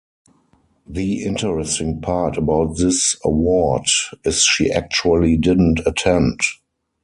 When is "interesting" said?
1.25-2.01